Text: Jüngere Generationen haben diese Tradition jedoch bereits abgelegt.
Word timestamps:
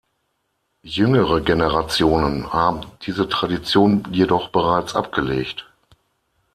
Jüngere 0.81 1.41
Generationen 1.43 2.51
haben 2.51 2.81
diese 3.05 3.29
Tradition 3.29 4.07
jedoch 4.11 4.49
bereits 4.49 4.95
abgelegt. 4.95 5.71